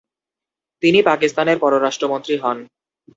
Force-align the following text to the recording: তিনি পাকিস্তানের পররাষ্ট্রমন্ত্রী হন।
তিনি 0.83 0.99
পাকিস্তানের 1.01 1.57
পররাষ্ট্রমন্ত্রী 1.59 2.35
হন। 2.37 2.57